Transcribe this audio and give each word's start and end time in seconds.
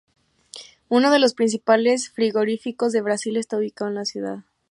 Uno 0.89 1.11
de 1.11 1.19
los 1.19 1.35
principales 1.35 2.09
frigoríficos 2.09 2.91
de 2.91 3.03
Brasil 3.03 3.37
está 3.37 3.57
ubicado 3.57 3.89
en 3.89 3.95
la 3.97 4.05
ciudad. 4.05 4.39